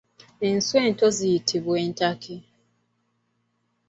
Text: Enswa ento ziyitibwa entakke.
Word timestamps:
Enswa 0.47 0.77
ento 0.87 1.07
ziyitibwa 1.17 1.75
entakke. 1.85 2.35